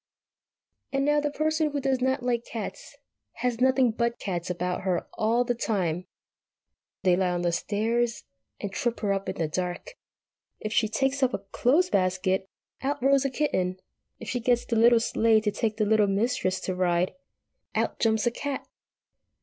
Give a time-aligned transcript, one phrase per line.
[0.91, 2.97] And now the Person who does not like eats
[3.33, 6.07] has nothing but cats about her all the time.
[7.03, 8.23] They lie on the stairs
[8.59, 9.99] and trip her up in the dark.
[10.59, 12.49] If she takes up a clothes basket,
[12.81, 13.79] out rolls a kitten.
[14.19, 17.13] If she gets the little sleigh to take the Littlest Mistress to ride,
[17.75, 18.67] out jumps a cat.